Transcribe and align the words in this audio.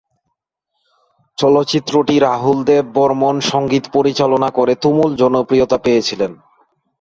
চলচ্চিত্রটি 1.37 2.15
রাহুল 2.19 2.57
দেব 2.63 2.85
বর্মণ 2.97 3.35
সঙ্গীত 3.51 3.85
পরিচালনা 3.95 4.49
করে 4.57 4.73
তুমুল 4.83 5.11
জনপ্রিয়তা 5.15 5.77
পেয়েছিলেন। 5.85 6.31